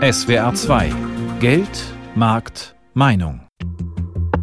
[0.00, 0.92] SWR 2
[1.40, 1.68] Geld,
[2.14, 3.46] Markt, Meinung.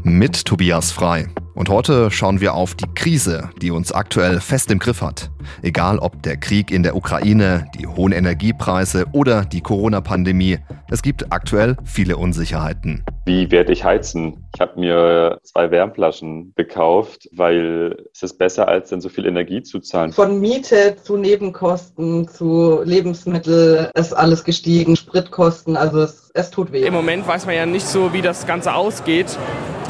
[0.03, 1.29] Mit Tobias Frei.
[1.57, 5.31] Und heute schauen wir auf die Krise, die uns aktuell fest im Griff hat.
[5.63, 10.59] Egal ob der Krieg in der Ukraine, die hohen Energiepreise oder die Corona-Pandemie,
[10.91, 13.03] es gibt aktuell viele Unsicherheiten.
[13.25, 14.47] Wie werde ich heizen?
[14.53, 19.63] Ich habe mir zwei Wärmflaschen gekauft, weil es ist besser, als dann so viel Energie
[19.63, 20.11] zu zahlen.
[20.11, 26.83] Von Miete zu Nebenkosten zu Lebensmittel ist alles gestiegen, Spritkosten, also es, es tut weh.
[26.83, 29.35] Im Moment weiß man ja nicht so, wie das Ganze ausgeht.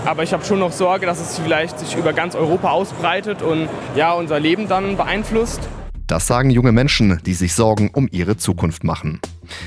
[0.08, 3.68] Aber ich habe schon noch Sorge, dass es vielleicht sich über ganz Europa ausbreitet und
[3.94, 5.60] ja, unser Leben dann beeinflusst.
[6.08, 9.20] Das sagen junge Menschen, die sich Sorgen um ihre Zukunft machen.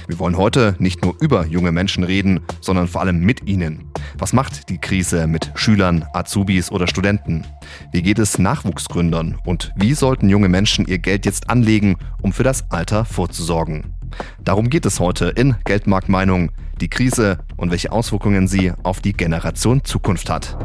[0.08, 3.92] Wir wollen heute nicht nur über junge Menschen reden, sondern vor allem mit ihnen.
[4.16, 7.46] Was macht die Krise mit Schülern, Azubis oder Studenten?
[7.92, 9.38] Wie geht es Nachwuchsgründern?
[9.44, 13.99] Und wie sollten junge Menschen ihr Geld jetzt anlegen, um für das Alter vorzusorgen?
[14.42, 19.84] Darum geht es heute in Geldmarktmeinung, die Krise und welche Auswirkungen sie auf die Generation
[19.84, 20.56] Zukunft hat.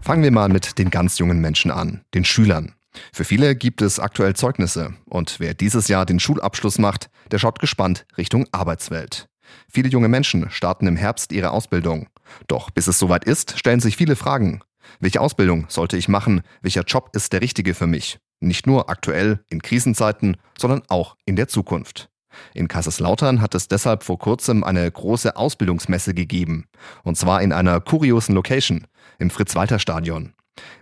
[0.00, 2.74] Fangen wir mal mit den ganz jungen Menschen an, den Schülern.
[3.12, 7.58] Für viele gibt es aktuell Zeugnisse und wer dieses Jahr den Schulabschluss macht, der schaut
[7.58, 9.28] gespannt Richtung Arbeitswelt.
[9.68, 12.08] Viele junge Menschen starten im Herbst ihre Ausbildung.
[12.48, 14.60] Doch bis es soweit ist, stellen sich viele Fragen.
[15.00, 16.42] Welche Ausbildung sollte ich machen?
[16.60, 18.18] Welcher Job ist der richtige für mich?
[18.42, 22.10] Nicht nur aktuell in Krisenzeiten, sondern auch in der Zukunft.
[22.54, 26.66] In Kaiserslautern hat es deshalb vor kurzem eine große Ausbildungsmesse gegeben.
[27.04, 28.88] Und zwar in einer kuriosen Location,
[29.20, 30.32] im Fritz-Walter-Stadion.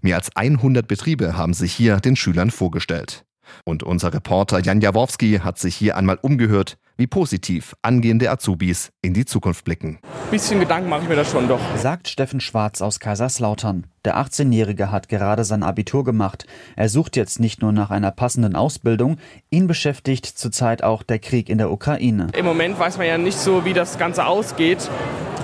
[0.01, 3.27] Mehr als 100 Betriebe haben sich hier den Schülern vorgestellt.
[3.65, 9.15] Und unser Reporter Jan Jaworski hat sich hier einmal umgehört, wie positiv angehende Azubis in
[9.15, 9.99] die Zukunft blicken.
[10.03, 11.59] Ein bisschen Gedanken mache ich mir das schon doch.
[11.77, 13.87] Sagt Steffen Schwarz aus Kaiserslautern.
[14.05, 16.47] Der 18-Jährige hat gerade sein Abitur gemacht.
[16.77, 19.17] Er sucht jetzt nicht nur nach einer passenden Ausbildung,
[19.49, 22.29] ihn beschäftigt zurzeit auch der Krieg in der Ukraine.
[22.37, 24.91] Im Moment weiß man ja nicht so, wie das Ganze ausgeht.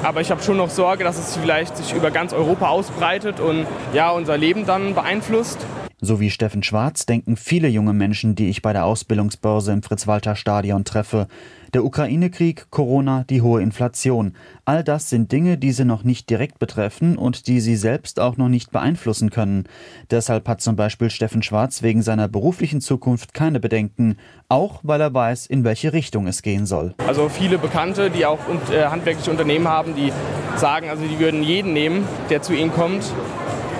[0.02, 3.66] Aber ich habe schon noch Sorge, dass es vielleicht sich über ganz Europa ausbreitet und
[3.94, 5.58] ja, unser Leben dann beeinflusst.
[5.98, 10.84] So wie Steffen Schwarz denken viele junge Menschen, die ich bei der Ausbildungsbörse im Fritz-Walter-Stadion
[10.84, 11.26] treffe.
[11.72, 14.34] Der Ukraine-Krieg, Corona, die hohe Inflation.
[14.66, 18.36] All das sind Dinge, die sie noch nicht direkt betreffen und die sie selbst auch
[18.36, 19.64] noch nicht beeinflussen können.
[20.10, 24.18] Deshalb hat zum Beispiel Steffen Schwarz wegen seiner beruflichen Zukunft keine Bedenken,
[24.50, 26.94] auch weil er weiß, in welche Richtung es gehen soll.
[27.06, 28.40] Also viele Bekannte, die auch
[28.70, 30.12] äh, handwerkliche Unternehmen haben, die
[30.56, 33.12] sagen, also die würden jeden nehmen, der zu ihnen kommt.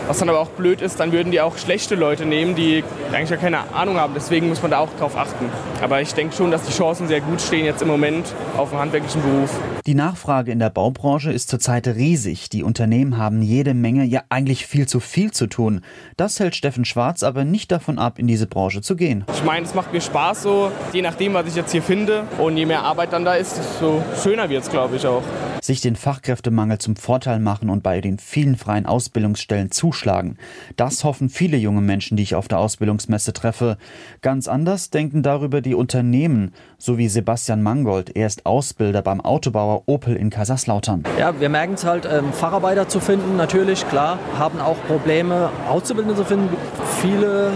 [0.09, 3.31] Was dann aber auch blöd ist, dann würden die auch schlechte Leute nehmen, die eigentlich
[3.31, 4.15] ja keine Ahnung haben.
[4.15, 5.47] Deswegen muss man da auch drauf achten.
[5.83, 8.79] Aber ich denke schon, dass die Chancen sehr gut stehen jetzt im Moment auf dem
[8.79, 9.51] handwerklichen Beruf.
[9.85, 12.49] Die Nachfrage in der Baubranche ist zurzeit riesig.
[12.51, 15.81] Die Unternehmen haben jede Menge, ja eigentlich viel zu viel zu tun.
[16.17, 19.25] Das hält Steffen Schwarz aber nicht davon ab, in diese Branche zu gehen.
[19.33, 22.25] Ich meine, es macht mir Spaß so, je nachdem, was ich jetzt hier finde.
[22.39, 25.23] Und je mehr Arbeit dann da ist, desto schöner wird es, glaube ich, auch
[25.67, 30.37] sich den Fachkräftemangel zum Vorteil machen und bei den vielen freien Ausbildungsstellen zuschlagen.
[30.77, 33.79] Das hoffen viele junge Menschen, die ich auf der Ausbildungsmesse treffe.
[34.21, 38.15] Ganz anders denken darüber die Unternehmen, so wie Sebastian Mangold.
[38.15, 41.05] Er ist Ausbilder beim Autobauer Opel in Kaiserslautern.
[41.19, 46.17] Ja, wir merken es halt, ähm, Facharbeiter zu finden, natürlich, klar, haben auch Probleme, Auszubildende
[46.17, 46.55] zu finden.
[47.01, 47.53] Viele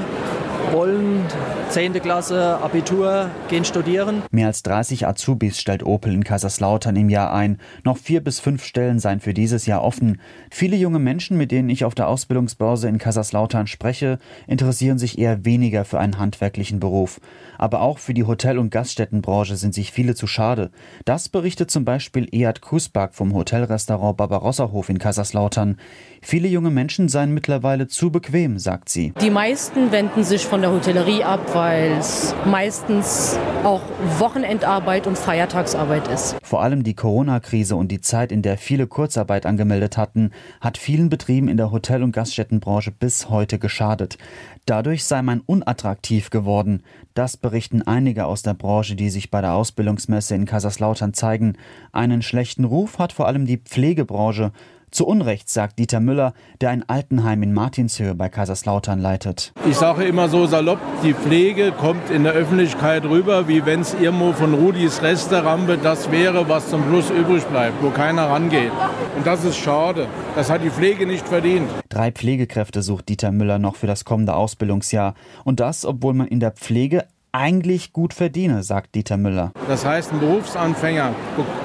[0.73, 1.25] wollen
[1.71, 1.95] 10.
[1.95, 4.23] Klasse, Abitur, gehen studieren.
[4.31, 7.59] Mehr als 30 Azubis stellt Opel in Kaiserslautern im Jahr ein.
[7.85, 10.21] Noch vier bis fünf Stellen seien für dieses Jahr offen.
[10.51, 15.45] Viele junge Menschen, mit denen ich auf der Ausbildungsbörse in Kaiserslautern spreche, interessieren sich eher
[15.45, 17.21] weniger für einen handwerklichen Beruf.
[17.59, 20.71] Aber auch für die Hotel- und Gaststättenbranche sind sich viele zu schade.
[21.05, 25.77] Das berichtet zum Beispiel Ead Kusbak vom Hotelrestaurant Barbarossa-Hof in Kaiserslautern.
[26.23, 29.13] Viele junge Menschen seien mittlerweile zu bequem, sagt sie.
[29.21, 33.83] Die meisten wenden sich von der Hotellerie ab, weil es meistens auch
[34.19, 36.37] Wochenendarbeit und Feiertagsarbeit ist.
[36.43, 41.09] Vor allem die Corona-Krise und die Zeit, in der viele Kurzarbeit angemeldet hatten, hat vielen
[41.09, 44.19] Betrieben in der Hotel- und Gaststättenbranche bis heute geschadet.
[44.67, 46.83] Dadurch sei man unattraktiv geworden.
[47.15, 51.57] Das berichten einige aus der Branche, die sich bei der Ausbildungsmesse in Kaiserslautern zeigen.
[51.93, 54.53] Einen schlechten Ruf hat vor allem die Pflegebranche.
[54.91, 59.53] Zu Unrecht, sagt Dieter Müller, der ein Altenheim in Martinshöhe bei Kaiserslautern leitet.
[59.69, 63.95] Ich sage immer so salopp, die Pflege kommt in der Öffentlichkeit rüber, wie wenn es
[63.95, 68.73] irgendwo von Rudis Resterampe das wäre, was zum Schluss übrig bleibt, wo keiner rangeht.
[69.17, 70.09] Und das ist schade.
[70.35, 71.71] Das hat die Pflege nicht verdient.
[71.89, 75.15] Drei Pflegekräfte sucht Dieter Müller noch für das kommende Ausbildungsjahr.
[75.45, 79.53] Und das, obwohl man in der Pflege eigentlich gut verdiene, sagt Dieter Müller.
[79.69, 81.15] Das heißt, ein Berufsanfänger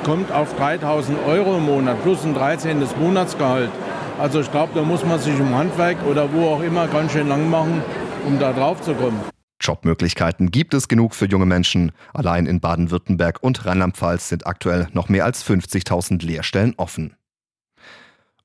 [0.03, 2.83] kommt auf 3000 Euro im Monat plus ein 13.
[2.99, 3.71] Monatsgehalt.
[4.19, 7.27] Also ich glaube, da muss man sich im Handwerk oder wo auch immer ganz schön
[7.27, 7.81] lang machen,
[8.25, 9.19] um da drauf zu kommen.
[9.61, 11.91] Jobmöglichkeiten gibt es genug für junge Menschen.
[12.13, 17.15] Allein in Baden-Württemberg und Rheinland-Pfalz sind aktuell noch mehr als 50.000 Lehrstellen offen.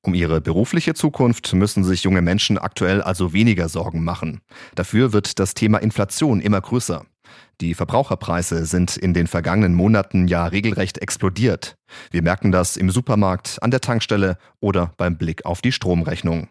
[0.02, 4.40] Um ihre berufliche Zukunft müssen sich junge Menschen aktuell also weniger Sorgen machen.
[4.74, 7.04] Dafür wird das Thema Inflation immer größer.
[7.60, 11.76] Die Verbraucherpreise sind in den vergangenen Monaten ja regelrecht explodiert.
[12.10, 16.48] Wir merken das im Supermarkt, an der Tankstelle oder beim Blick auf die Stromrechnung.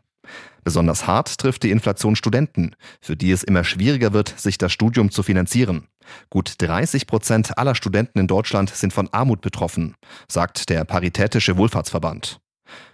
[0.64, 5.10] Besonders hart trifft die Inflation Studenten, für die es immer schwieriger wird, sich das Studium
[5.10, 5.88] zu finanzieren.
[6.30, 9.96] Gut 30 Prozent aller Studenten in Deutschland sind von Armut betroffen,
[10.28, 12.40] sagt der Paritätische Wohlfahrtsverband.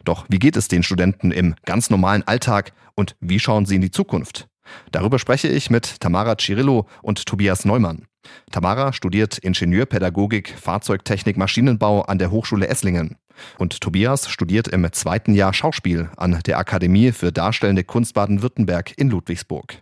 [0.04, 3.82] Doch wie geht es den Studenten im ganz normalen Alltag und wie schauen sie in
[3.82, 4.48] die Zukunft?
[4.91, 8.06] Darüber spreche ich mit Tamara Cirillo und Tobias Neumann.
[8.51, 13.17] Tamara studiert Ingenieurpädagogik, Fahrzeugtechnik, Maschinenbau an der Hochschule Esslingen.
[13.57, 19.09] Und Tobias studiert im zweiten Jahr Schauspiel an der Akademie für Darstellende Kunst Baden-Württemberg in
[19.09, 19.81] Ludwigsburg.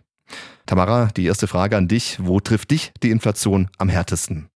[0.66, 2.18] Tamara, die erste Frage an dich.
[2.20, 4.48] Wo trifft dich die Inflation am härtesten?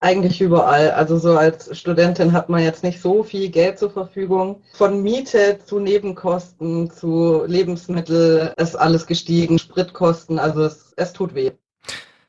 [0.00, 0.90] Eigentlich überall.
[0.90, 4.62] Also so als Studentin hat man jetzt nicht so viel Geld zur Verfügung.
[4.74, 11.52] Von Miete zu Nebenkosten zu Lebensmittel ist alles gestiegen, Spritkosten, also es, es tut weh.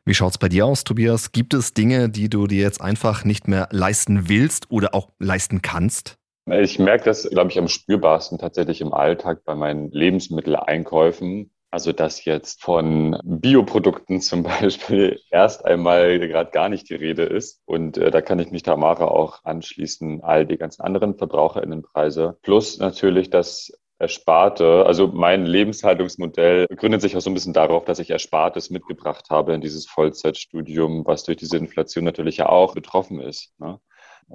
[0.06, 1.34] Wie schaut es bei dir aus, Tobias?
[1.34, 5.62] Gibt es Dinge, die du dir jetzt einfach nicht mehr leisten willst oder auch leisten
[5.62, 6.16] kannst?
[6.50, 11.52] Ich merke das, glaube ich, am spürbarsten tatsächlich im Alltag bei meinen Lebensmitteleinkäufen.
[11.70, 17.62] Also dass jetzt von Bioprodukten zum Beispiel erst einmal gerade gar nicht die Rede ist.
[17.66, 22.38] Und äh, da kann ich mich Tamara auch anschließen, all die ganzen anderen VerbraucherInnenpreise.
[22.42, 27.98] Plus natürlich das Ersparte, also mein Lebenshaltungsmodell gründet sich auch so ein bisschen darauf, dass
[27.98, 33.20] ich Erspartes mitgebracht habe in dieses Vollzeitstudium, was durch diese Inflation natürlich ja auch betroffen
[33.20, 33.54] ist.
[33.58, 33.80] Ne?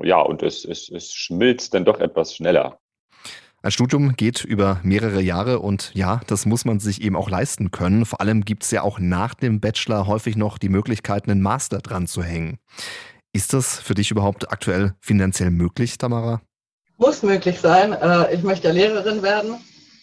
[0.02, 2.80] Ja, und es, es, es schmilzt dann doch etwas schneller.
[3.64, 7.70] Ein Studium geht über mehrere Jahre und ja, das muss man sich eben auch leisten
[7.70, 8.04] können.
[8.04, 11.78] Vor allem gibt es ja auch nach dem Bachelor häufig noch die Möglichkeit, einen Master
[11.78, 12.58] dran zu hängen.
[13.32, 16.42] Ist das für dich überhaupt aktuell finanziell möglich, Tamara?
[16.96, 17.92] Muss möglich sein.
[17.92, 19.54] Äh, ich möchte ja Lehrerin werden.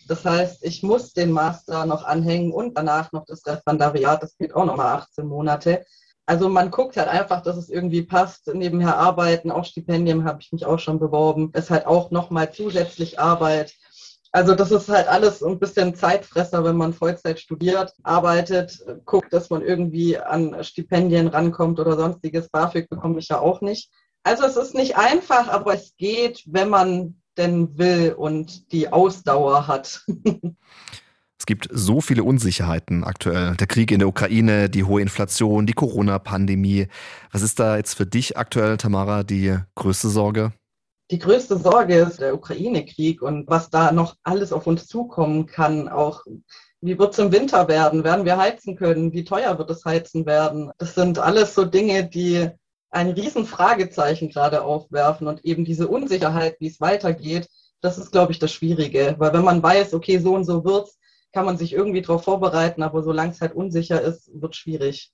[0.07, 4.23] Das heißt, ich muss den Master noch anhängen und danach noch das Referendariat.
[4.23, 5.85] Das geht auch nochmal 18 Monate.
[6.30, 8.54] Also man guckt halt einfach, dass es irgendwie passt.
[8.54, 11.52] Nebenher arbeiten, auch Stipendien habe ich mich auch schon beworben.
[11.56, 13.74] Ist halt auch nochmal zusätzlich Arbeit.
[14.31, 19.50] Also das ist halt alles ein bisschen Zeitfresser, wenn man Vollzeit studiert, arbeitet, guckt, dass
[19.50, 22.50] man irgendwie an Stipendien rankommt oder sonstiges.
[22.50, 23.90] BAföG bekomme ich ja auch nicht.
[24.22, 29.66] Also es ist nicht einfach, aber es geht, wenn man denn will und die Ausdauer
[29.66, 30.06] hat.
[31.50, 33.56] Es gibt so viele Unsicherheiten aktuell.
[33.56, 36.86] Der Krieg in der Ukraine, die hohe Inflation, die Corona-Pandemie.
[37.31, 40.54] Was ist da jetzt für dich aktuell, Tamara, die größte Sorge?
[41.10, 45.90] Die größte Sorge ist der Ukraine-Krieg und was da noch alles auf uns zukommen kann.
[45.90, 46.24] Auch
[46.81, 48.04] wie wird es im Winter werden?
[48.04, 49.12] Werden wir heizen können?
[49.12, 50.69] Wie teuer wird das Heizen werden?
[50.78, 52.48] Das sind alles so Dinge, die
[52.92, 57.48] ein riesen Fragezeichen gerade aufwerfen und eben diese Unsicherheit, wie es weitergeht,
[57.81, 59.16] das ist, glaube ich, das Schwierige.
[59.18, 60.99] Weil wenn man weiß, okay, so und so wird's,
[61.34, 65.12] kann man sich irgendwie darauf vorbereiten, aber solange es halt unsicher ist, wird schwierig.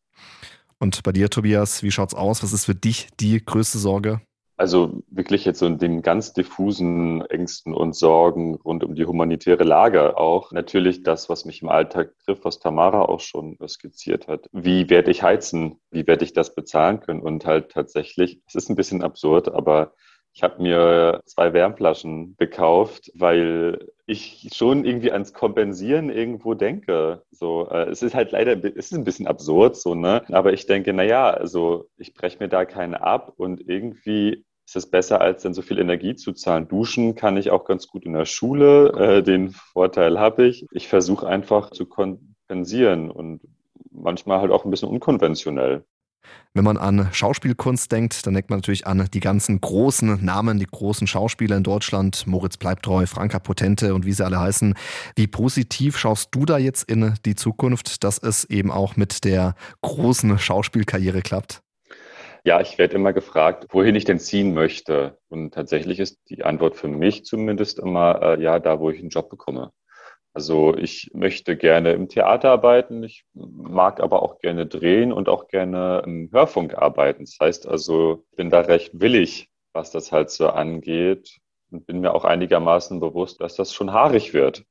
[0.79, 2.43] Und bei dir, Tobias, wie schaut's aus?
[2.43, 4.21] Was ist für dich die größte Sorge?
[4.57, 9.65] Also wirklich jetzt so in den ganz diffusen Ängsten und Sorgen rund um die humanitäre
[9.65, 10.53] Lage auch.
[10.53, 14.47] Natürlich das, was mich im Alltag trifft, was Tamara auch schon skizziert hat.
[14.53, 15.81] Wie werde ich heizen?
[15.91, 17.21] Wie werde ich das bezahlen können?
[17.21, 19.93] Und halt tatsächlich, es ist ein bisschen absurd, aber
[20.35, 27.23] ich habe mir zwei Wärmflaschen gekauft, weil ich schon irgendwie ans Kompensieren irgendwo denke.
[27.31, 30.23] So, äh, es ist halt leider, es ist ein bisschen absurd, so, ne?
[30.33, 34.75] Aber ich denke, na ja, also ich breche mir da keine ab und irgendwie ist
[34.75, 36.67] es besser, als dann so viel Energie zu zahlen.
[36.67, 38.89] Duschen kann ich auch ganz gut in der Schule.
[39.19, 40.65] Äh, den Vorteil habe ich.
[40.71, 43.41] Ich versuche einfach zu kompensieren und
[43.91, 45.85] manchmal halt auch ein bisschen unkonventionell.
[46.53, 50.65] Wenn man an Schauspielkunst denkt, dann denkt man natürlich an die ganzen großen Namen, die
[50.65, 54.73] großen Schauspieler in Deutschland, Moritz Bleibtreu, Franka Potente und wie sie alle heißen.
[55.17, 59.55] Wie positiv schaust du da jetzt in die Zukunft, dass es eben auch mit der
[59.81, 61.61] großen Schauspielkarriere klappt?
[62.45, 65.17] Ja, ich werde immer gefragt, wohin ich denn ziehen möchte.
[65.29, 69.09] Und tatsächlich ist die Antwort für mich zumindest immer, äh, ja, da, wo ich einen
[69.09, 69.71] Job bekomme.
[70.35, 75.47] Also ich möchte gerne im Theater arbeiten, ich mag aber auch gerne drehen und auch
[75.47, 77.23] gerne im Hörfunk arbeiten.
[77.23, 81.37] Das heißt also, ich bin da recht willig, was das halt so angeht
[81.71, 84.65] und bin mir auch einigermaßen bewusst, dass das schon haarig wird.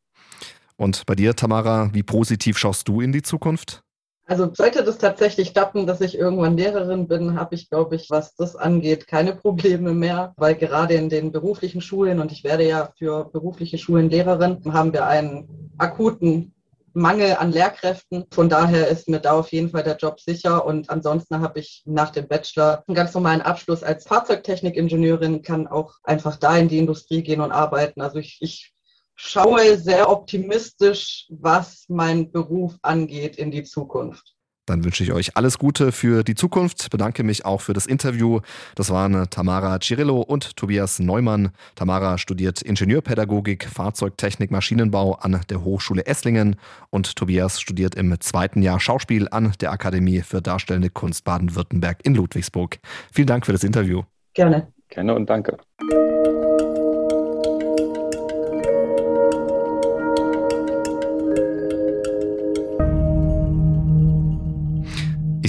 [0.77, 3.84] Und bei dir, Tamara, wie positiv schaust du in die Zukunft?
[4.27, 8.35] Also sollte das tatsächlich klappen, dass ich irgendwann Lehrerin bin, habe ich, glaube ich, was
[8.37, 12.91] das angeht, keine Probleme mehr, weil gerade in den beruflichen Schulen, und ich werde ja
[12.99, 16.55] für berufliche Schulen Lehrerin, haben wir einen akuten
[16.95, 18.25] Mangel an Lehrkräften.
[18.31, 20.65] Von daher ist mir da auf jeden Fall der Job sicher.
[20.65, 25.97] Und ansonsten habe ich nach dem Bachelor einen ganz normalen Abschluss als Fahrzeugtechnikingenieurin, kann auch
[26.05, 28.01] einfach da in die Industrie gehen und arbeiten.
[28.01, 28.74] Also ich, ich
[29.15, 34.35] schaue sehr optimistisch, was mein Beruf angeht in die Zukunft.
[34.67, 36.89] Dann wünsche ich euch alles Gute für die Zukunft.
[36.91, 38.41] Bedanke mich auch für das Interview.
[38.75, 41.51] Das waren Tamara Cirillo und Tobias Neumann.
[41.75, 46.57] Tamara studiert Ingenieurpädagogik, Fahrzeugtechnik, Maschinenbau an der Hochschule Esslingen
[46.89, 52.15] und Tobias studiert im zweiten Jahr Schauspiel an der Akademie für Darstellende Kunst Baden-Württemberg in
[52.15, 52.79] Ludwigsburg.
[53.13, 54.03] Vielen Dank für das Interview.
[54.33, 54.69] Gerne.
[54.89, 55.59] Gerne und danke.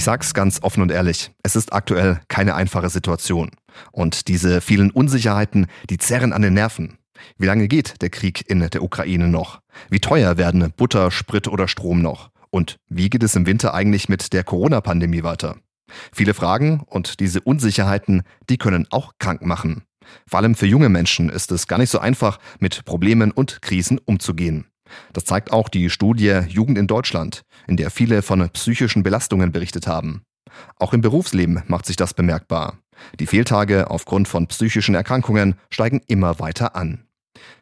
[0.06, 3.50] Sag's ganz offen und ehrlich, es ist aktuell keine einfache Situation.
[3.90, 6.98] Und diese vielen Unsicherheiten, die zerren an den Nerven.
[7.38, 9.58] Wie lange geht der Krieg in der Ukraine noch?
[9.90, 12.30] Wie teuer werden Butter, Sprit oder Strom noch?
[12.50, 15.56] Und wie geht es im Winter eigentlich mit der Corona-Pandemie weiter?
[16.12, 19.82] Viele Fragen und diese Unsicherheiten, die können auch krank machen.
[20.28, 23.98] Vor allem für junge Menschen ist es gar nicht so einfach, mit Problemen und Krisen
[23.98, 24.66] umzugehen.
[25.12, 29.86] Das zeigt auch die Studie Jugend in Deutschland, in der viele von psychischen Belastungen berichtet
[29.86, 30.22] haben.
[30.78, 32.78] Auch im Berufsleben macht sich das bemerkbar.
[33.20, 37.06] Die Fehltage aufgrund von psychischen Erkrankungen steigen immer weiter an.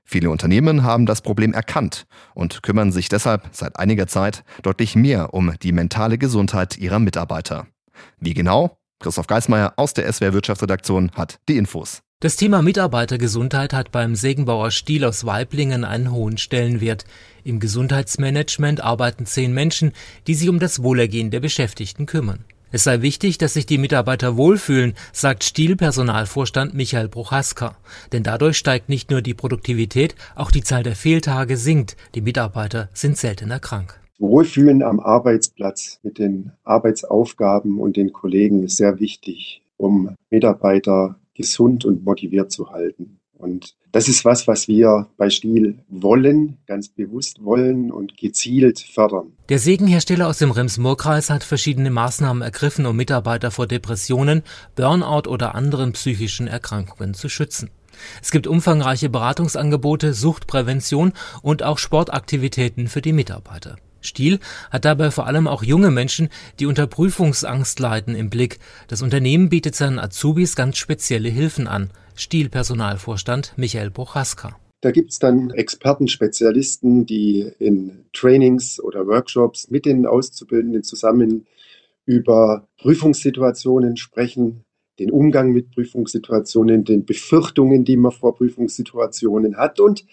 [0.04, 5.34] Viele Unternehmen haben das Problem erkannt und kümmern sich deshalb seit einiger Zeit deutlich mehr
[5.34, 7.66] um die mentale Gesundheit ihrer Mitarbeiter.
[8.18, 8.78] Wie genau?
[9.00, 12.03] Christoph Geismeier aus der SWR Wirtschaftsredaktion hat die Infos.
[12.24, 17.04] Das Thema Mitarbeitergesundheit hat beim Segenbauer Stiel aus Weiblingen einen hohen Stellenwert.
[17.44, 19.92] Im Gesundheitsmanagement arbeiten zehn Menschen,
[20.26, 22.46] die sich um das Wohlergehen der Beschäftigten kümmern.
[22.72, 27.76] Es sei wichtig, dass sich die Mitarbeiter wohlfühlen, sagt Stiel-Personalvorstand Michael Bruchaska.
[28.12, 31.94] Denn dadurch steigt nicht nur die Produktivität, auch die Zahl der Fehltage sinkt.
[32.14, 34.00] Die Mitarbeiter sind seltener krank.
[34.18, 41.84] Wohlfühlen am Arbeitsplatz mit den Arbeitsaufgaben und den Kollegen ist sehr wichtig, um Mitarbeiter gesund
[41.84, 43.20] und motiviert zu halten.
[43.36, 49.32] Und das ist was, was wir bei Stiel wollen, ganz bewusst wollen und gezielt fördern.
[49.48, 54.42] Der Sägenhersteller aus dem Rems-Murr-Kreis hat verschiedene Maßnahmen ergriffen, um Mitarbeiter vor Depressionen,
[54.76, 57.70] Burnout oder anderen psychischen Erkrankungen zu schützen.
[58.22, 61.12] Es gibt umfangreiche Beratungsangebote, Suchtprävention
[61.42, 63.76] und auch Sportaktivitäten für die Mitarbeiter.
[64.06, 64.38] Stiel
[64.70, 66.28] hat dabei vor allem auch junge Menschen,
[66.60, 68.58] die unter Prüfungsangst leiden, im Blick.
[68.88, 71.90] Das Unternehmen bietet seinen Azubis ganz spezielle Hilfen an.
[72.14, 74.56] Stiel-Personalvorstand Michael Bochaska.
[74.80, 81.46] Da gibt es dann Experten, Spezialisten, die in Trainings oder Workshops mit den Auszubildenden zusammen
[82.04, 84.64] über Prüfungssituationen sprechen,
[84.98, 90.04] den Umgang mit Prüfungssituationen, den Befürchtungen, die man vor Prüfungssituationen hat und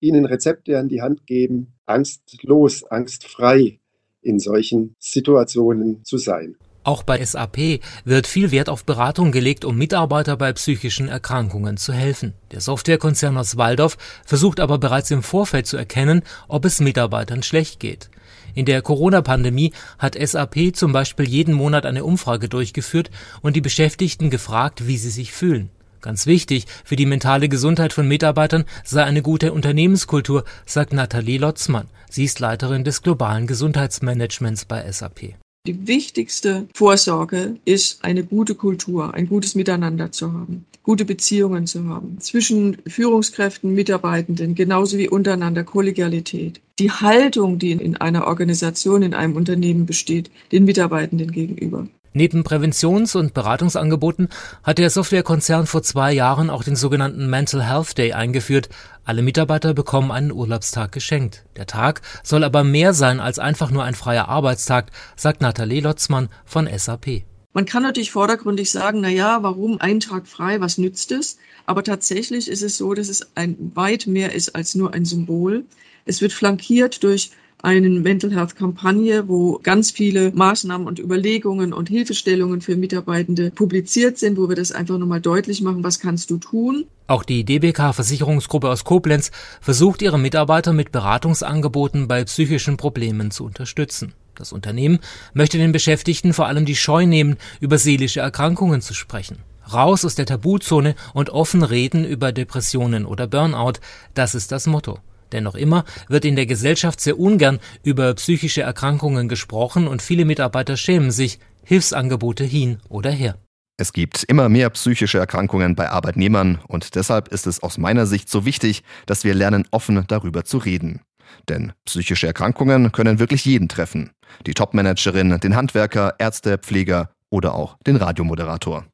[0.00, 3.80] ihnen Rezepte an die Hand geben, angstlos, angstfrei
[4.22, 6.56] in solchen Situationen zu sein.
[6.84, 11.92] Auch bei SAP wird viel Wert auf Beratung gelegt, um Mitarbeiter bei psychischen Erkrankungen zu
[11.92, 12.32] helfen.
[12.50, 17.78] Der Softwarekonzern aus Waldorf versucht aber bereits im Vorfeld zu erkennen, ob es Mitarbeitern schlecht
[17.78, 18.08] geht.
[18.54, 23.10] In der Corona-Pandemie hat SAP zum Beispiel jeden Monat eine Umfrage durchgeführt
[23.42, 25.70] und die Beschäftigten gefragt, wie sie sich fühlen.
[26.00, 31.88] Ganz wichtig für die mentale Gesundheit von Mitarbeitern sei eine gute Unternehmenskultur, sagt Nathalie Lotzmann.
[32.08, 35.34] Sie ist Leiterin des globalen Gesundheitsmanagements bei SAP.
[35.66, 41.86] Die wichtigste Vorsorge ist, eine gute Kultur, ein gutes Miteinander zu haben, gute Beziehungen zu
[41.88, 46.62] haben zwischen Führungskräften, Mitarbeitenden, genauso wie untereinander Kollegialität.
[46.78, 51.86] Die Haltung, die in einer Organisation, in einem Unternehmen besteht, den Mitarbeitenden gegenüber.
[52.12, 54.28] Neben Präventions- und Beratungsangeboten
[54.62, 58.68] hat der Softwarekonzern vor zwei Jahren auch den sogenannten Mental Health Day eingeführt.
[59.04, 61.44] Alle Mitarbeiter bekommen einen Urlaubstag geschenkt.
[61.56, 66.28] Der Tag soll aber mehr sein als einfach nur ein freier Arbeitstag, sagt Nathalie Lotzmann
[66.44, 67.22] von SAP.
[67.52, 71.38] Man kann natürlich vordergründig sagen, na ja, warum ein Tag frei, was nützt es?
[71.66, 75.64] Aber tatsächlich ist es so, dass es ein weit mehr ist als nur ein Symbol.
[76.04, 81.88] Es wird flankiert durch eine Mental Health Kampagne, wo ganz viele Maßnahmen und Überlegungen und
[81.88, 86.38] Hilfestellungen für Mitarbeitende publiziert sind, wo wir das einfach nochmal deutlich machen, was kannst du
[86.38, 86.86] tun.
[87.08, 93.44] Auch die DBK Versicherungsgruppe aus Koblenz versucht ihre Mitarbeiter mit Beratungsangeboten bei psychischen Problemen zu
[93.44, 94.12] unterstützen.
[94.34, 95.00] Das Unternehmen
[95.34, 99.38] möchte den Beschäftigten vor allem die Scheu nehmen, über seelische Erkrankungen zu sprechen.
[99.72, 103.80] Raus aus der Tabuzone und offen reden über Depressionen oder Burnout,
[104.14, 105.00] das ist das Motto.
[105.32, 110.24] Denn noch immer wird in der Gesellschaft sehr ungern über psychische Erkrankungen gesprochen und viele
[110.24, 113.36] Mitarbeiter schämen sich, Hilfsangebote hin oder her.
[113.80, 118.28] Es gibt immer mehr psychische Erkrankungen bei Arbeitnehmern und deshalb ist es aus meiner Sicht
[118.28, 121.00] so wichtig, dass wir lernen, offen darüber zu reden.
[121.48, 124.10] Denn psychische Erkrankungen können wirklich jeden treffen.
[124.46, 128.86] Die Topmanagerin, den Handwerker, Ärzte, Pfleger oder auch den Radiomoderator.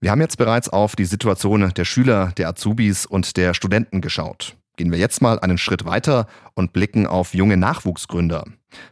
[0.00, 4.56] Wir haben jetzt bereits auf die Situation der Schüler, der Azubis und der Studenten geschaut.
[4.80, 8.46] Gehen wir jetzt mal einen Schritt weiter und blicken auf junge Nachwuchsgründer.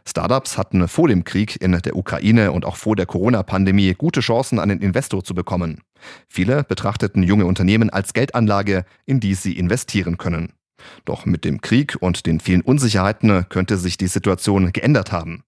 [0.07, 4.59] Startups hatten vor dem Krieg in der Ukraine und auch vor der Corona-Pandemie gute Chancen,
[4.59, 5.81] einen Investor zu bekommen.
[6.27, 10.53] Viele betrachteten junge Unternehmen als Geldanlage, in die sie investieren können.
[11.05, 15.41] Doch mit dem Krieg und den vielen Unsicherheiten könnte sich die Situation geändert haben.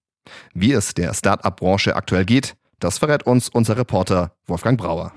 [0.54, 5.12] Wie es der Start-up-Branche aktuell geht, das verrät uns unser Reporter Wolfgang Brauer.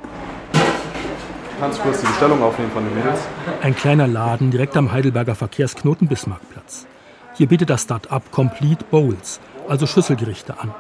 [1.65, 3.21] Kannst du kurz die Bestellung aufnehmen von den Mädels?
[3.63, 6.85] Ein kleiner Laden direkt am Heidelberger Verkehrsknoten Bismarckplatz.
[7.33, 10.75] Hier bietet das Start-up Complete Bowls, also Schüsselgerichte an.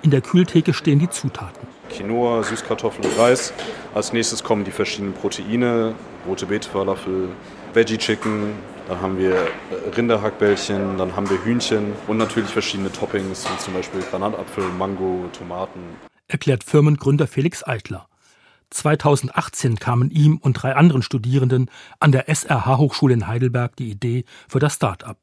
[0.00, 1.68] In der Kühltheke stehen die Zutaten.
[1.90, 3.52] Quinoa, Süßkartoffel und Reis.
[3.94, 5.94] Als nächstes kommen die verschiedenen Proteine,
[6.26, 7.28] rote Beete Falafel,
[7.74, 8.54] Veggie Chicken,
[8.88, 9.48] dann haben wir äh,
[9.94, 15.80] Rinderhackbällchen, dann haben wir Hühnchen und natürlich verschiedene Toppings, wie zum Beispiel Granatapfel, Mango, Tomaten.
[16.28, 18.06] Erklärt Firmengründer Felix Eitler.
[18.74, 24.58] 2018 kamen ihm und drei anderen Studierenden an der SRH-Hochschule in Heidelberg die Idee für
[24.58, 25.16] das Start-up.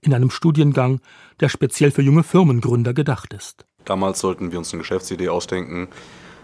[0.00, 1.00] In einem Studiengang,
[1.40, 3.66] der speziell für junge Firmengründer gedacht ist.
[3.84, 5.88] Damals sollten wir uns eine Geschäftsidee ausdenken.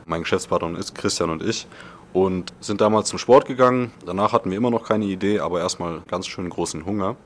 [0.05, 1.67] Mein Geschäftspartner ist Christian und ich
[2.13, 3.91] und sind damals zum Sport gegangen.
[4.05, 7.17] Danach hatten wir immer noch keine Idee, aber erstmal ganz schön großen Hunger.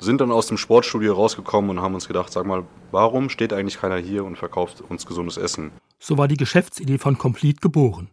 [0.00, 3.80] Sind dann aus dem Sportstudio rausgekommen und haben uns gedacht, sag mal, warum steht eigentlich
[3.80, 5.70] keiner hier und verkauft uns gesundes Essen?
[5.98, 8.08] So war die Geschäftsidee von Complete geboren.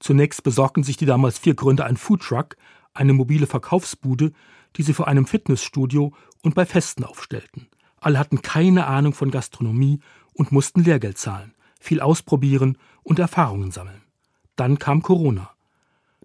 [0.00, 2.56] Zunächst besorgten sich die damals vier Gründer ein Foodtruck,
[2.94, 4.32] eine mobile Verkaufsbude,
[4.76, 6.12] die sie vor einem Fitnessstudio
[6.42, 7.68] und bei Festen aufstellten.
[8.00, 10.00] Alle hatten keine Ahnung von Gastronomie
[10.32, 14.02] und mussten Lehrgeld zahlen, viel ausprobieren und Erfahrungen sammeln.
[14.56, 15.50] Dann kam Corona.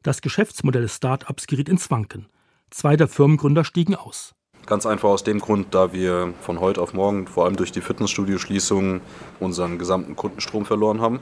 [0.03, 2.27] Das Geschäftsmodell des Start-ups geriet ins Wanken.
[2.69, 4.35] Zwei der Firmengründer stiegen aus.
[4.65, 7.81] Ganz einfach aus dem Grund, da wir von heute auf morgen, vor allem durch die
[7.81, 9.01] Fitnessstudio-Schließung,
[9.39, 11.19] unseren gesamten Kundenstrom verloren haben.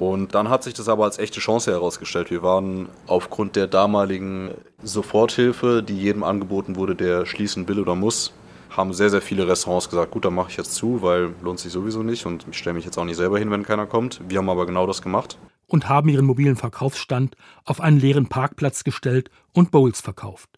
[0.00, 2.30] Und dann hat sich das aber als echte Chance herausgestellt.
[2.30, 4.50] Wir waren aufgrund der damaligen
[4.82, 8.32] Soforthilfe, die jedem angeboten wurde, der schließen will oder muss,
[8.70, 11.70] haben sehr, sehr viele Restaurants gesagt, gut, dann mache ich jetzt zu, weil lohnt sich
[11.70, 14.22] sowieso nicht und ich stelle mich jetzt auch nicht selber hin, wenn keiner kommt.
[14.26, 15.36] Wir haben aber genau das gemacht.
[15.66, 17.36] Und haben ihren mobilen Verkaufsstand
[17.66, 20.48] auf einen leeren Parkplatz gestellt und Bowls verkauft.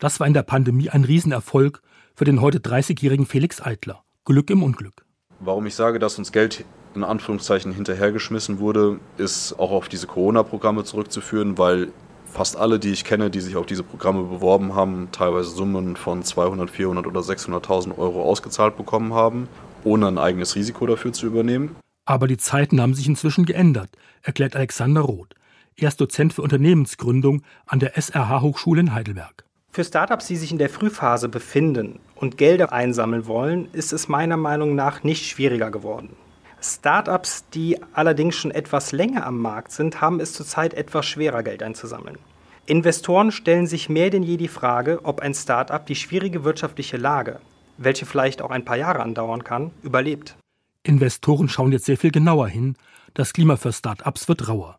[0.00, 1.80] Das war in der Pandemie ein Riesenerfolg
[2.14, 4.04] für den heute 30-jährigen Felix Eitler.
[4.26, 5.06] Glück im Unglück.
[5.40, 10.84] Warum ich sage, dass uns Geld in Anführungszeichen hinterhergeschmissen wurde, ist auch auf diese Corona-Programme
[10.84, 11.92] zurückzuführen, weil
[12.32, 16.22] fast alle, die ich kenne, die sich auf diese Programme beworben haben, teilweise Summen von
[16.22, 19.48] 200, 400 oder 600.000 Euro ausgezahlt bekommen haben,
[19.84, 21.76] ohne ein eigenes Risiko dafür zu übernehmen.
[22.04, 23.90] Aber die Zeiten haben sich inzwischen geändert,
[24.22, 25.34] erklärt Alexander Roth.
[25.76, 29.44] Er ist Dozent für Unternehmensgründung an der SRH-Hochschule in Heidelberg.
[29.70, 34.36] Für Startups, die sich in der Frühphase befinden und Gelder einsammeln wollen, ist es meiner
[34.36, 36.16] Meinung nach nicht schwieriger geworden.
[36.62, 41.62] Startups, die allerdings schon etwas länger am Markt sind, haben es zurzeit etwas schwerer, Geld
[41.62, 42.18] einzusammeln.
[42.66, 47.40] Investoren stellen sich mehr denn je die Frage, ob ein Startup die schwierige wirtschaftliche Lage,
[47.76, 50.36] welche vielleicht auch ein paar Jahre andauern kann, überlebt.
[50.84, 52.76] Investoren schauen jetzt sehr viel genauer hin.
[53.14, 54.78] Das Klima für Startups wird rauer.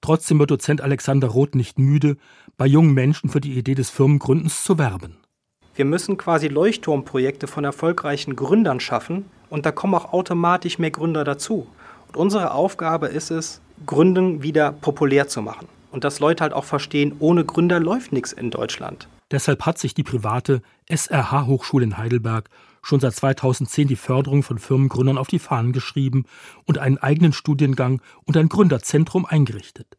[0.00, 2.16] Trotzdem wird Dozent Alexander Roth nicht müde,
[2.56, 5.18] bei jungen Menschen für die Idee des Firmengründens zu werben.
[5.74, 11.24] Wir müssen quasi Leuchtturmprojekte von erfolgreichen Gründern schaffen, und da kommen auch automatisch mehr Gründer
[11.24, 11.66] dazu.
[12.08, 15.68] Und unsere Aufgabe ist es, Gründen wieder populär zu machen.
[15.90, 19.08] Und dass Leute halt auch verstehen, ohne Gründer läuft nichts in Deutschland.
[19.30, 22.48] Deshalb hat sich die private SRH-Hochschule in Heidelberg
[22.82, 26.24] schon seit 2010 die Förderung von Firmengründern auf die Fahnen geschrieben
[26.64, 29.98] und einen eigenen Studiengang und ein Gründerzentrum eingerichtet.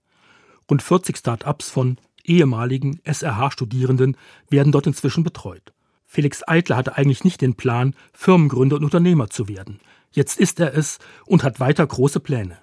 [0.69, 4.17] Rund 40 Start-ups von ehemaligen SRH-Studierenden
[4.49, 5.73] werden dort inzwischen betreut.
[6.11, 9.79] Felix Eitler hatte eigentlich nicht den Plan, Firmengründer und Unternehmer zu werden.
[10.11, 12.57] Jetzt ist er es und hat weiter große Pläne.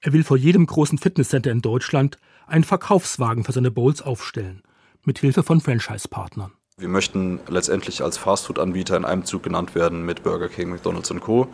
[0.00, 4.64] Er will vor jedem großen Fitnesscenter in Deutschland einen Verkaufswagen für seine Bowls aufstellen,
[5.04, 6.50] mit Hilfe von Franchise-Partnern.
[6.78, 11.20] Wir möchten letztendlich als Fastfood-Anbieter in einem Zug genannt werden mit Burger King, McDonald's und
[11.20, 11.46] Co.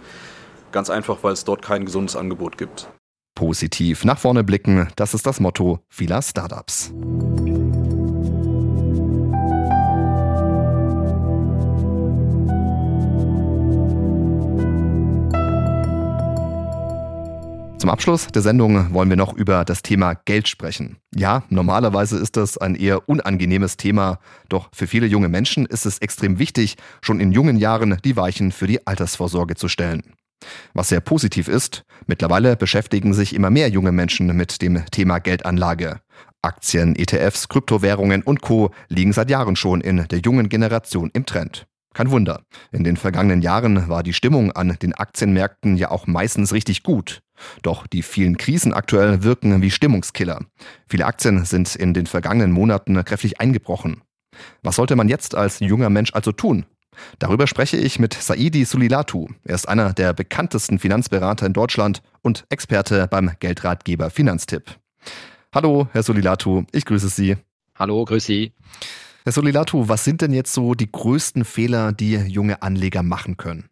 [0.72, 2.88] Ganz einfach, weil es dort kein gesundes Angebot gibt.
[3.35, 6.94] Positiv nach vorne blicken, das ist das Motto vieler Startups.
[17.87, 20.96] Zum Abschluss der Sendung wollen wir noch über das Thema Geld sprechen.
[21.14, 24.18] Ja, normalerweise ist das ein eher unangenehmes Thema,
[24.49, 28.51] doch für viele junge Menschen ist es extrem wichtig, schon in jungen Jahren die Weichen
[28.51, 30.03] für die Altersvorsorge zu stellen.
[30.75, 36.01] Was sehr positiv ist, mittlerweile beschäftigen sich immer mehr junge Menschen mit dem Thema Geldanlage.
[36.42, 41.68] Aktien, ETFs, Kryptowährungen und Co liegen seit Jahren schon in der jungen Generation im Trend.
[41.94, 42.42] Kein Wunder.
[42.72, 47.22] In den vergangenen Jahren war die Stimmung an den Aktienmärkten ja auch meistens richtig gut.
[47.62, 50.44] Doch die vielen Krisen aktuell wirken wie Stimmungskiller.
[50.88, 54.03] Viele Aktien sind in den vergangenen Monaten kräftig eingebrochen.
[54.62, 56.66] Was sollte man jetzt als junger Mensch also tun?
[57.18, 59.29] Darüber spreche ich mit Saidi Sulilatu.
[59.44, 64.77] Er ist einer der bekanntesten Finanzberater in Deutschland und Experte beim Geldratgeber Finanztipp.
[65.55, 67.37] Hallo, Herr Sulilatu, ich grüße Sie.
[67.75, 68.53] Hallo, grüße Sie.
[69.25, 73.68] Herr Solilatu, was sind denn jetzt so die größten Fehler, die junge Anleger machen können?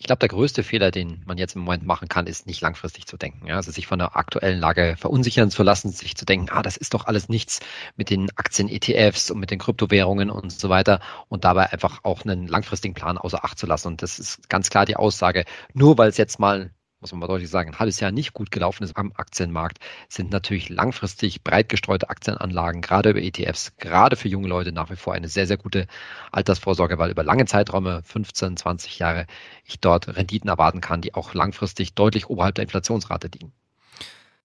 [0.00, 3.06] Ich glaube, der größte Fehler, den man jetzt im Moment machen kann, ist nicht langfristig
[3.06, 3.48] zu denken.
[3.48, 3.56] Ja?
[3.56, 6.94] Also sich von der aktuellen Lage verunsichern zu lassen, sich zu denken, ah, das ist
[6.94, 7.58] doch alles nichts
[7.96, 12.46] mit den Aktien-ETFs und mit den Kryptowährungen und so weiter und dabei einfach auch einen
[12.46, 13.88] langfristigen Plan außer Acht zu lassen.
[13.88, 17.26] Und das ist ganz klar die Aussage, nur weil es jetzt mal muss man mal
[17.28, 21.68] deutlich sagen, ein halbes Jahr nicht gut gelaufen ist am Aktienmarkt, sind natürlich langfristig breit
[21.68, 25.58] gestreute Aktienanlagen, gerade über ETFs, gerade für junge Leute nach wie vor eine sehr, sehr
[25.58, 25.86] gute
[26.32, 29.26] Altersvorsorge, weil über lange Zeiträume, 15, 20 Jahre,
[29.64, 33.52] ich dort Renditen erwarten kann, die auch langfristig deutlich oberhalb der Inflationsrate liegen.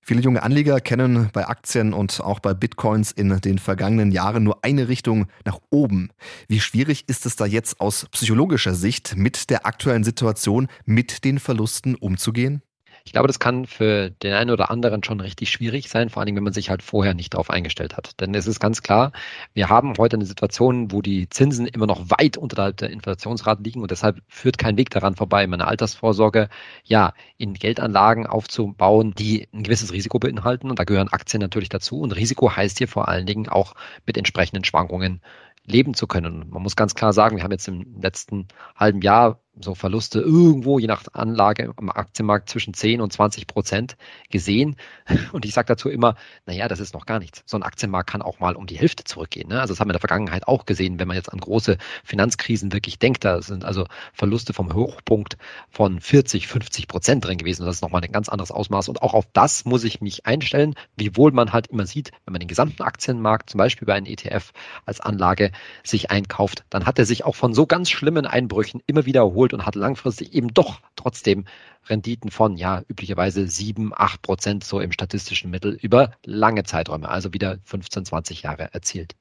[0.05, 4.61] Viele junge Anleger kennen bei Aktien und auch bei Bitcoins in den vergangenen Jahren nur
[4.61, 6.09] eine Richtung nach oben.
[6.49, 11.39] Wie schwierig ist es da jetzt aus psychologischer Sicht mit der aktuellen Situation, mit den
[11.39, 12.61] Verlusten umzugehen?
[13.05, 16.37] Ich glaube, das kann für den einen oder anderen schon richtig schwierig sein, vor allem
[16.37, 18.19] wenn man sich halt vorher nicht darauf eingestellt hat.
[18.21, 19.11] Denn es ist ganz klar,
[19.53, 23.81] wir haben heute eine Situation, wo die Zinsen immer noch weit unterhalb der Inflationsrate liegen
[23.81, 26.47] und deshalb führt kein Weg daran vorbei, meine Altersvorsorge
[26.85, 31.99] ja in Geldanlagen aufzubauen, die ein gewisses Risiko beinhalten und da gehören Aktien natürlich dazu
[31.99, 35.21] und Risiko heißt hier vor allen Dingen auch mit entsprechenden Schwankungen
[35.65, 36.49] leben zu können.
[36.49, 40.79] Man muss ganz klar sagen, wir haben jetzt im letzten halben Jahr so Verluste irgendwo
[40.79, 43.97] je nach Anlage am Aktienmarkt zwischen 10 und 20 Prozent
[44.29, 44.75] gesehen.
[45.31, 47.43] Und ich sage dazu immer, naja, das ist noch gar nichts.
[47.45, 49.49] So ein Aktienmarkt kann auch mal um die Hälfte zurückgehen.
[49.49, 49.59] Ne?
[49.59, 52.73] Also das haben wir in der Vergangenheit auch gesehen, wenn man jetzt an große Finanzkrisen
[52.73, 53.23] wirklich denkt.
[53.25, 55.37] Da sind also Verluste vom Hochpunkt
[55.69, 57.61] von 40, 50 Prozent drin gewesen.
[57.61, 58.89] Und das ist nochmal ein ganz anderes Ausmaß.
[58.89, 62.39] Und auch auf das muss ich mich einstellen, wiewohl man halt immer sieht, wenn man
[62.39, 64.51] den gesamten Aktienmarkt, zum Beispiel bei einem ETF
[64.85, 65.51] als Anlage,
[65.83, 69.53] sich einkauft, dann hat er sich auch von so ganz schlimmen Einbrüchen immer wieder geholt
[69.53, 71.45] und hat langfristig eben doch trotzdem
[71.89, 77.33] Renditen von, ja, üblicherweise sieben, acht Prozent so im statistischen Mittel über lange Zeiträume, also
[77.33, 79.15] wieder 15, 20 Jahre erzielt.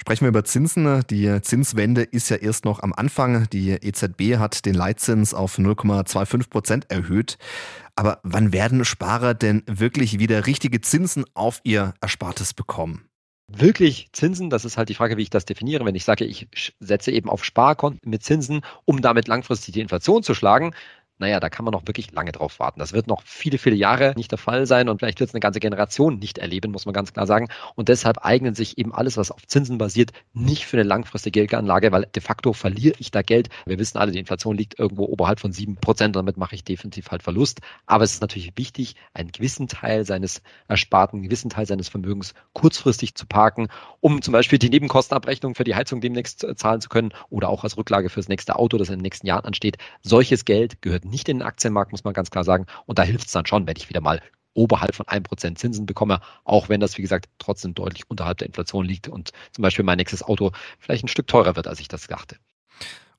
[0.00, 1.02] Sprechen wir über Zinsen.
[1.10, 3.46] Die Zinswende ist ja erst noch am Anfang.
[3.50, 7.36] Die EZB hat den Leitzins auf 0,25 Prozent erhöht.
[7.94, 13.11] Aber wann werden Sparer denn wirklich wieder richtige Zinsen auf ihr Erspartes bekommen?
[13.48, 15.84] Wirklich Zinsen, das ist halt die Frage, wie ich das definiere.
[15.84, 16.48] Wenn ich sage, ich
[16.80, 20.74] setze eben auf Sparkonten mit Zinsen, um damit langfristig die Inflation zu schlagen,
[21.22, 22.80] naja, da kann man noch wirklich lange drauf warten.
[22.80, 25.40] Das wird noch viele, viele Jahre nicht der Fall sein und vielleicht wird es eine
[25.40, 27.48] ganze Generation nicht erleben, muss man ganz klar sagen.
[27.76, 31.92] Und deshalb eignen sich eben alles, was auf Zinsen basiert, nicht für eine langfristige Geldanlage,
[31.92, 33.50] weil de facto verliere ich da Geld.
[33.66, 37.10] Wir wissen alle, die Inflation liegt irgendwo oberhalb von sieben Prozent, damit mache ich definitiv
[37.12, 37.60] halt Verlust.
[37.86, 42.34] Aber es ist natürlich wichtig, einen gewissen Teil seines Ersparten, einen gewissen Teil seines Vermögens
[42.52, 43.68] kurzfristig zu parken,
[44.00, 47.76] um zum Beispiel die Nebenkostenabrechnung für die Heizung demnächst zahlen zu können oder auch als
[47.76, 49.78] Rücklage fürs nächste Auto, das in den nächsten Jahren ansteht.
[50.02, 52.66] Solches Geld gehört nicht in den Aktienmarkt, muss man ganz klar sagen.
[52.86, 54.20] Und da hilft es dann schon, wenn ich wieder mal
[54.54, 58.84] oberhalb von 1% Zinsen bekomme, auch wenn das, wie gesagt, trotzdem deutlich unterhalb der Inflation
[58.84, 62.06] liegt und zum Beispiel mein nächstes Auto vielleicht ein Stück teurer wird, als ich das
[62.06, 62.36] dachte.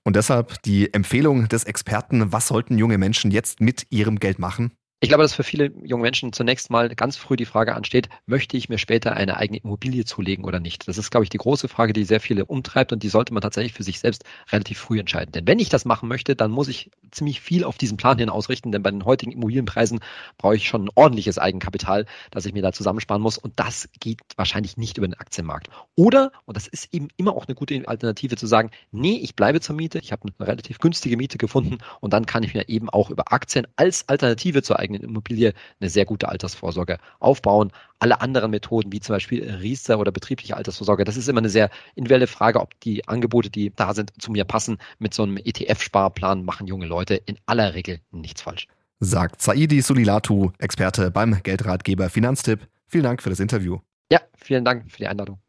[0.03, 4.73] Und deshalb die Empfehlung des Experten, was sollten junge Menschen jetzt mit ihrem Geld machen?
[5.03, 8.55] Ich glaube, dass für viele junge Menschen zunächst mal ganz früh die Frage ansteht, möchte
[8.55, 10.87] ich mir später eine eigene Immobilie zulegen oder nicht?
[10.87, 13.41] Das ist, glaube ich, die große Frage, die sehr viele umtreibt und die sollte man
[13.41, 15.33] tatsächlich für sich selbst relativ früh entscheiden.
[15.33, 18.29] Denn wenn ich das machen möchte, dann muss ich ziemlich viel auf diesen Plan hin
[18.29, 19.99] ausrichten, denn bei den heutigen Immobilienpreisen
[20.37, 24.21] brauche ich schon ein ordentliches Eigenkapital, das ich mir da zusammensparen muss und das geht
[24.37, 25.67] wahrscheinlich nicht über den Aktienmarkt.
[25.97, 29.59] Oder, und das ist eben immer auch eine gute Alternative zu sagen, nee, ich bleibe
[29.59, 32.89] zur Miete, ich habe eine relativ günstige Miete gefunden und dann kann ich mir eben
[32.89, 37.71] auch über Aktien als Alternative zur eigenen eigenen Immobilie eine sehr gute Altersvorsorge aufbauen.
[37.99, 41.69] Alle anderen Methoden, wie zum Beispiel Riester oder betriebliche Altersvorsorge, das ist immer eine sehr
[41.95, 44.77] individuelle Frage, ob die Angebote, die da sind, zu mir passen.
[44.99, 48.67] Mit so einem ETF-Sparplan machen junge Leute in aller Regel nichts falsch.
[48.99, 52.67] Sagt Saidi Sulilatu, Experte beim Geldratgeber Finanztipp.
[52.87, 53.79] Vielen Dank für das Interview.
[54.11, 55.39] Ja, vielen Dank für die Einladung.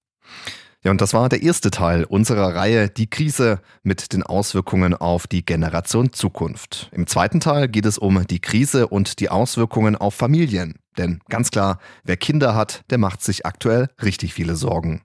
[0.84, 5.26] Ja, und das war der erste Teil unserer Reihe Die Krise mit den Auswirkungen auf
[5.26, 6.90] die Generation Zukunft.
[6.92, 10.74] Im zweiten Teil geht es um die Krise und die Auswirkungen auf Familien.
[10.98, 15.00] Denn ganz klar, wer Kinder hat, der macht sich aktuell richtig viele Sorgen.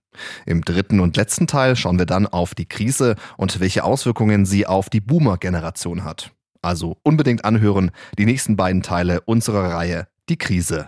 [0.45, 4.67] Im dritten und letzten Teil schauen wir dann auf die Krise und welche Auswirkungen sie
[4.67, 6.33] auf die Boomer-Generation hat.
[6.61, 10.77] Also unbedingt anhören, die nächsten beiden Teile unserer Reihe Die Krise.